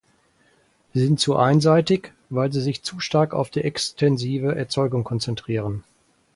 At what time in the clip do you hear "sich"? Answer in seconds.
2.61-2.81